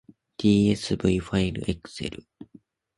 [0.39, 2.25] tsv ファイルエクセル